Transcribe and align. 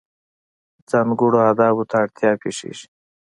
ځانګړو 0.89 1.39
آدابو 1.49 1.83
ته 1.89 1.95
اړتیا 2.03 2.31
پېښېږي. 2.41 2.87